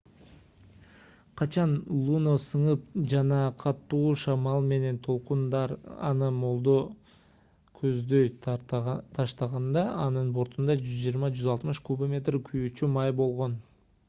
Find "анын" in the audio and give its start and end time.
10.07-10.35